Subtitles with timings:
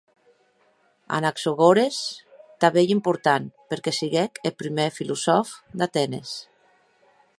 [1.17, 1.97] Anaxagores
[2.61, 6.33] tanben ei important perque siguec eth prumèr filosòf d'Atenes.